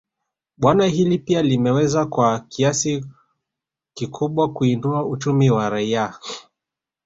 [0.57, 3.05] Bwawa hili pia limeweza kwa kiasi
[3.93, 6.13] kikubwa kuinua uchumi wa raia